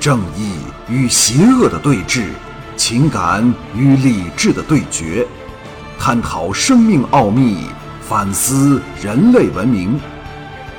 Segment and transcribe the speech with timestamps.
[0.00, 2.28] 正义与邪恶的对峙，
[2.76, 5.26] 情感与理智的对决，
[5.98, 7.66] 探讨生命奥秘，
[8.00, 9.98] 反思人类文明。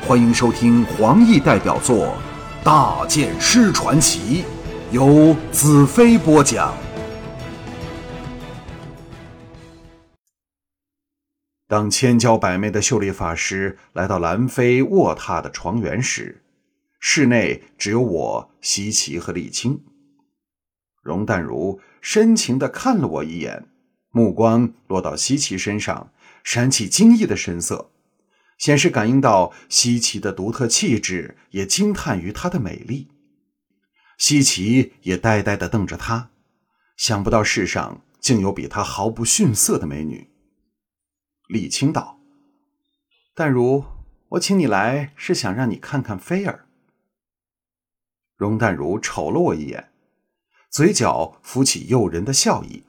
[0.07, 2.15] 欢迎收听黄奕代表作
[2.63, 4.45] 《大剑师传奇》，
[4.93, 6.73] 由子飞播讲。
[11.67, 16.41] 当千娇百媚的秀丽法师来到兰妃卧榻的床缘时，
[16.99, 19.83] 室内只有我、西岐和李青。
[21.01, 23.67] 容淡如深情地看了我一眼，
[24.11, 26.11] 目光落到西岐身上，
[26.43, 27.89] 闪起惊异的神色，
[28.57, 33.07] 先是感应到西岐的独特气质，也惊叹于她的美丽。
[34.17, 36.29] 西岐也呆呆地瞪着他，
[36.97, 40.29] 想不到世上竟有比她毫不逊色的美女。
[41.47, 42.19] 李青道
[43.33, 43.85] ：“淡如，
[44.31, 46.65] 我请你来是想让你看看菲儿。”
[48.39, 49.89] 容淡如瞅了我一眼，
[50.69, 52.83] 嘴角浮起诱人的笑意。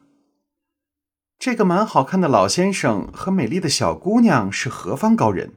[1.40, 5.54] 这个蛮好看的老先生和美丽的小姑娘是何方高人？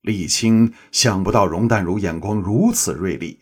[0.00, 3.40] 李青想不到容淡如眼光如此锐利，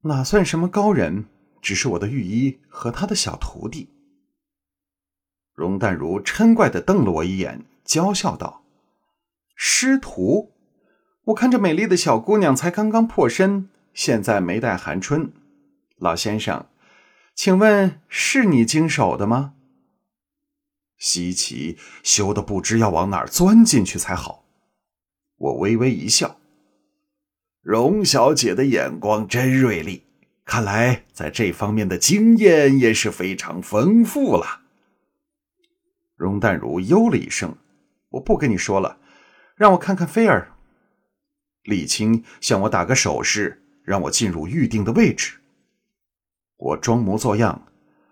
[0.00, 1.26] 哪算什么高人？
[1.60, 3.90] 只是我的御医和他的小徒弟。
[5.54, 8.64] 容淡如嗔怪的瞪了我一眼，娇笑道
[9.54, 10.50] ：“师徒，
[11.26, 15.32] 我看这美丽的小姑娘才刚刚破身，现在没带寒春。
[15.96, 16.66] 老先生，
[17.34, 19.54] 请问是你经手的吗？”
[20.98, 24.44] 西岐羞得不知要往哪儿钻进去才好。
[25.36, 26.38] 我微微一笑
[27.60, 30.04] ：“荣小姐的眼光真锐利，
[30.44, 34.60] 看来在这方面的经验也是非常丰富了。”
[36.14, 37.56] 容淡如哟了一声
[38.10, 38.98] ：“我不跟你说了，
[39.56, 40.52] 让我看看菲儿。”
[41.64, 45.38] 李青向我打个手势，让我进入预定的位置。
[46.56, 47.66] 我装模作样，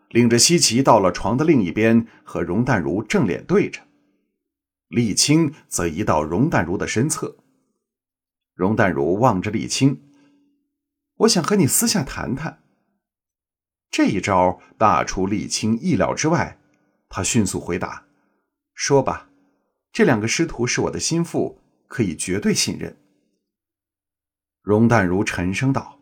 [0.09, 3.83] 领着西岐到了床的另一边，和容淡如正脸对着。
[4.89, 7.37] 沥青则移到容淡如的身侧。
[8.55, 10.03] 容淡如望着沥青
[11.19, 12.63] ：“我想和你私下谈谈。”
[13.91, 16.59] 这一招大出沥青意料之外。
[17.09, 18.07] 他迅速回答
[18.75, 19.31] ：“说吧，
[19.93, 22.97] 这两个师徒是我的心腹，可以绝对信任。”
[24.71, 25.99] 容淡如沉声道：“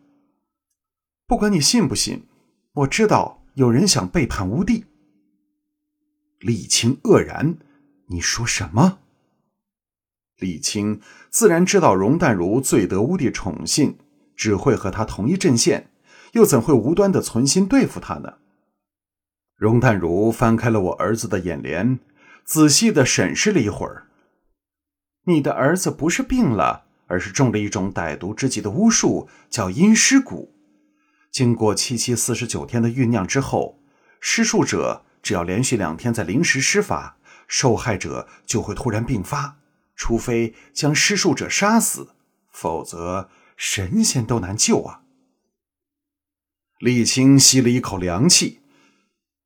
[1.25, 2.27] 不管你信不信，
[2.73, 4.85] 我知道有人想背叛乌帝。”
[6.37, 7.57] 李青愕然
[8.09, 8.99] ：“你说什么？”
[10.37, 13.97] 李青自然知道容淡如最得乌帝宠信，
[14.35, 15.89] 只会和他同一阵线，
[16.33, 18.35] 又怎会无端的存心对付他呢？
[19.55, 21.97] 容淡如翻开了我儿子的眼帘，
[22.45, 24.05] 仔细的审视了一会儿。
[25.23, 30.49] 你的儿子不是病了，而是中了一种歹毒之极的巫术，叫阴尸蛊。
[31.31, 33.81] 经过七七四十九天的酝酿之后，
[34.21, 37.17] 施术者只要连续两天在临时施法，
[37.47, 39.57] 受害者就会突然病发。
[39.95, 42.15] 除非将施术者杀死，
[42.49, 45.01] 否则神仙都难救啊！
[46.79, 48.61] 李青吸了一口凉气。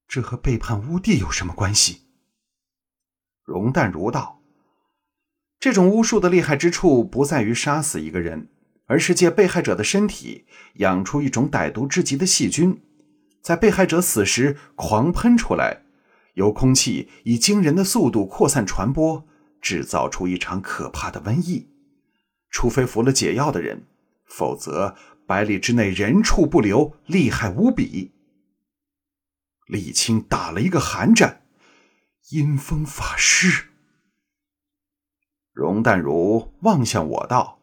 [0.07, 2.01] 这和背叛乌帝有什么关系？
[3.43, 4.41] 容淡如道
[5.63, 8.49] ：“这种巫术的厉害之处不在于杀死一个人，
[8.85, 10.43] 而是借被害者的身体
[10.73, 12.81] 养出一种歹毒至极的细菌，
[13.41, 15.83] 在被害者死时狂喷出来，
[16.33, 19.25] 由空气以惊人的速度扩散传播，
[19.61, 21.69] 制造出一场可怕的瘟疫。
[22.49, 23.83] 除非服了解药的人，
[24.25, 28.11] 否则百里之内人畜不留，厉害无比。”
[29.67, 31.43] 李青打了一个寒战，
[32.31, 33.69] 阴风法师。
[35.53, 37.59] 容淡如望向我道：“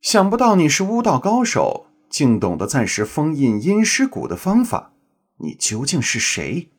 [0.00, 4.92] 想不到你是巫道高手，竟懂得暂时封印阴尸蛊的方法。
[5.36, 6.70] 你究竟是谁？”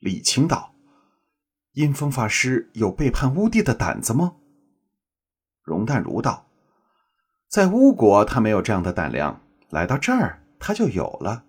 [0.00, 0.74] 李青道
[1.74, 4.34] ：“阴风法师有背叛巫帝的胆子吗？”
[5.62, 6.46] 容淡如道
[7.48, 11.44] ：“在巫国，他没有这样的胆量；来到这儿，他就有了。”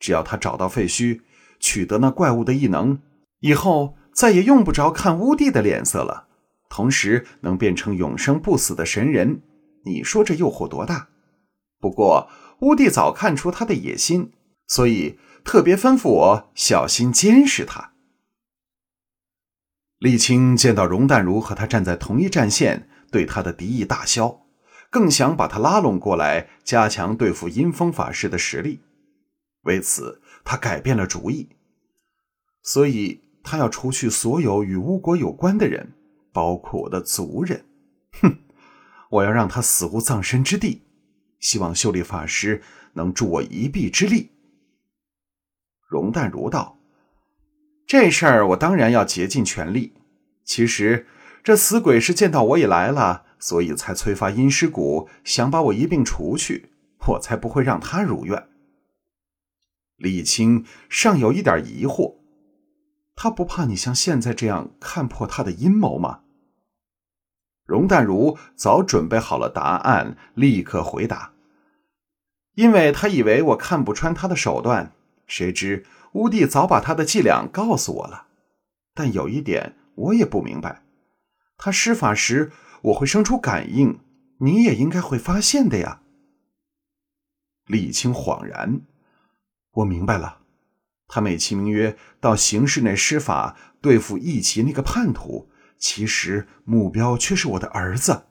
[0.00, 1.22] 只要他找到废墟，
[1.60, 3.00] 取得那怪物的异能，
[3.40, 6.27] 以后再也用不着看巫帝的脸色了。
[6.68, 9.42] 同时能变成永生不死的神人，
[9.84, 11.08] 你说这诱惑多大？
[11.80, 12.30] 不过
[12.60, 14.32] 乌帝早看出他的野心，
[14.66, 17.92] 所以特别吩咐我小心监视他。
[20.00, 24.42] 沥青见到容淡如和他站在同一战线，对他的敌意大消，
[24.90, 28.80] 更想把他拉拢过来，加强对付阴风法师的实力。
[29.62, 31.48] 为此，他改变了主意，
[32.62, 35.94] 所以他要除去所有与巫国有关的人，
[36.32, 37.64] 包括我的族人。
[38.20, 38.38] 哼，
[39.10, 40.82] 我要让他死无葬身之地。
[41.40, 42.62] 希望秀丽法师
[42.94, 44.30] 能助我一臂之力。
[45.88, 46.78] 容淡如道
[47.86, 49.94] ：“这事儿我当然要竭尽全力。
[50.44, 51.06] 其实
[51.44, 56.72] 这死鬼是见到我也来了，所以才催发阴尸谷，想把我一并除去，
[57.06, 58.48] 我才不会让他如愿。”
[59.96, 62.17] 李青尚有一点疑惑
[63.20, 66.20] ：“他不怕你像现在这样看破他的阴谋吗？”
[67.66, 71.32] 容淡如早准备好了答案，立刻回答
[72.54, 74.92] ：“因为他以为我看不穿他的手段，
[75.26, 78.28] 谁知乌帝早把他的伎俩告诉我了。
[78.94, 80.82] 但有一点我也不明白，
[81.56, 83.98] 他施法时我会生出感应，
[84.38, 86.02] 你也应该会发现的呀。”
[87.66, 88.80] 李青恍然
[89.74, 90.37] ：“我明白了，
[91.08, 95.50] 他美其名曰到刑室内施法对付义奇那个叛徒。”
[95.80, 98.24] 其实目标却是我的儿子。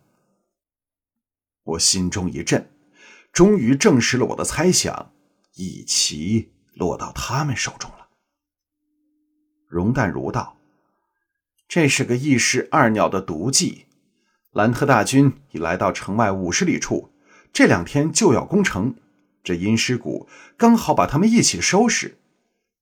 [1.63, 2.69] 我心中一震，
[3.31, 5.13] 终于证实了我的猜想：
[5.55, 8.09] 一齐落到他们手中了。
[9.65, 10.57] 容淡如道
[11.69, 13.85] ：“这是个一石二鸟的毒计。
[14.51, 17.13] 兰特大军已来到城外五十里处，
[17.53, 18.93] 这两天就要攻城。
[19.41, 20.27] 这阴尸谷
[20.57, 22.17] 刚好把他们一起收拾。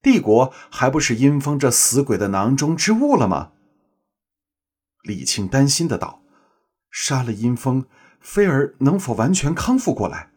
[0.05, 3.53] 帝国还不是阴风这死鬼的囊中之物了吗？”
[5.01, 6.21] 李青担心的道
[6.91, 7.87] ：“杀了阴风，
[8.19, 10.29] 菲儿能否完全康复过来？”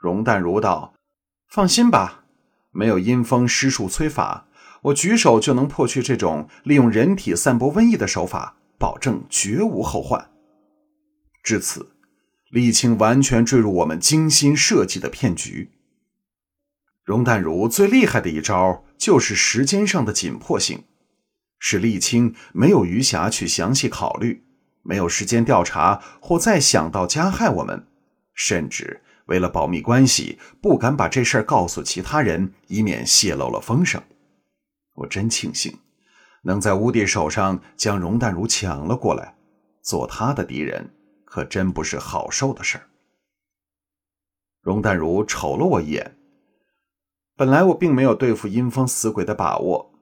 [0.00, 0.94] 容淡如道
[1.46, 2.24] ：“放心吧，
[2.70, 4.48] 没有阴风施术催法，
[4.84, 10.30] 我举手就能破去这种利用人体散播瘟疫的手法，保证绝无后患。”
[11.44, 11.92] 至此，
[12.50, 15.72] 李青完全坠入我们精心设计的骗局。
[17.08, 20.84] 容淡如最厉害的一招就是时间上的紧迫性。
[21.58, 24.44] 使沥青没有余暇去详细考虑，
[24.82, 27.86] 没有时间调查或再想到加害我们，
[28.34, 34.02] 甚至为了保密关系，不敢把这事儿告诉其他人，以免泄露了风声。
[34.96, 35.78] 我真庆幸
[36.42, 39.34] 能在乌帝手上将容淡如抢了过来，
[39.80, 40.90] 做他的敌人
[41.24, 42.84] 可真不是好受的事儿。
[44.60, 46.17] 容淡如瞅了我一眼，
[47.38, 49.92] 本来我并没有对付阴风死鬼的把握。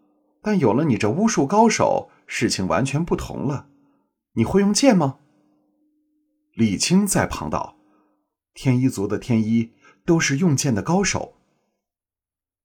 [0.41, 3.67] 但有了你这巫术高手，事情完全不同了。
[4.35, 5.19] 你会用剑吗？
[6.55, 7.77] 李青在旁道
[8.55, 9.73] ：“天一族的天一
[10.07, 11.35] 都是用剑的高手。”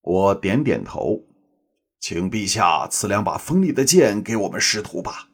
[0.04, 1.24] 我点点头，
[2.00, 5.30] 请陛下赐两把锋利的剑给我们师徒吧。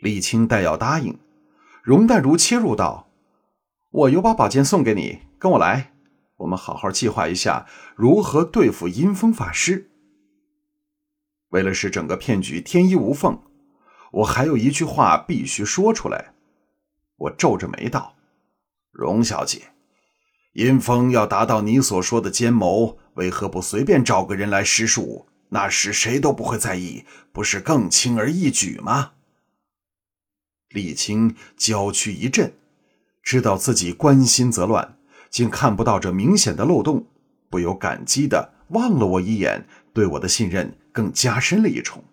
[0.00, 1.18] 李青待要答应，
[1.82, 3.08] 容淡如切入道
[3.90, 5.94] ：“我有把宝剑送给你，跟我来，
[6.42, 7.66] 我们好好计划一下
[7.96, 9.90] 如何对付阴风法师。”
[11.50, 13.42] 为了使整个骗局天衣无缝，
[14.12, 16.34] 我还有一句话必须说出来。
[17.16, 18.16] 我皱着眉道
[18.90, 19.72] ：“荣小姐，
[20.54, 25.28] 阴风要达到你所说的奸谋，为何不随便找个人来施术？
[25.50, 29.12] 那时谁都不会在意，不是更轻而易举吗？”
[30.70, 32.54] 李青娇躯一震，
[33.22, 34.96] 知道自己关心则乱，
[35.32, 37.06] 竟看不到这明显的漏洞，
[37.50, 40.78] 不由感激的望了我一眼，对我的信任。
[40.94, 42.04] 更加深了一重，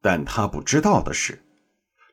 [0.00, 1.42] 但他不知道的是，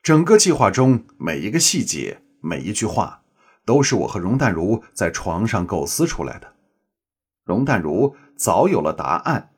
[0.01, 3.21] 整个计划中每一个细节、每一句话，
[3.63, 6.53] 都是我和容淡如在床上构思出来的。
[7.45, 9.51] 容淡如早有了答案。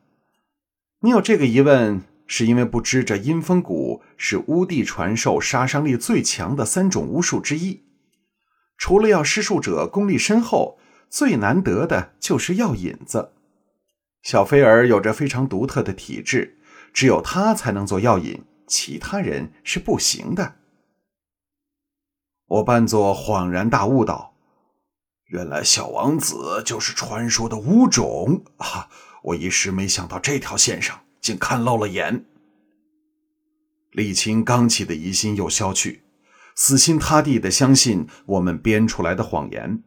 [0.99, 7.84] 你有这个疑问，是因为不知这阴风谷是巫帝传授杀伤力最强的三种巫术之一。
[8.77, 10.77] 除了要施术者功力深厚，
[11.09, 13.31] 最难得的就是药引子。
[14.21, 16.57] 小菲儿有着非常独特的体质，
[16.93, 20.55] 只有他才能做药引，其他人是不行的。
[22.47, 24.35] 我扮作恍然大悟道
[25.29, 28.89] ：“原来小王子就是传说的巫种啊！
[29.23, 32.25] 我一时没想到这条线上，竟看漏了眼。”
[33.93, 36.03] 李青刚起的疑心又消去，
[36.55, 39.83] 死心塌地的相信我们编出来的谎言。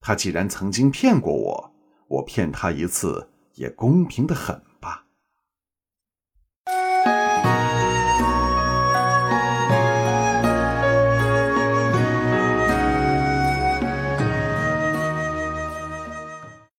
[0.00, 1.72] 他既然曾经骗过我，
[2.08, 3.30] 我骗他一次。
[3.56, 4.62] 也公平的很。